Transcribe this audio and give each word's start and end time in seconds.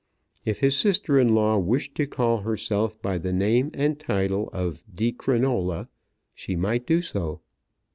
If 0.45 0.61
his 0.61 0.75
sister 0.75 1.19
in 1.19 1.35
law 1.35 1.59
wished 1.59 1.93
to 1.93 2.07
call 2.07 2.39
herself 2.39 2.99
by 3.03 3.19
the 3.19 3.31
name 3.31 3.69
and 3.75 3.99
title 3.99 4.49
of 4.51 4.83
Di 4.91 5.11
Crinola, 5.13 5.89
she 6.33 6.55
might 6.55 6.87
do 6.87 7.01
so. 7.01 7.41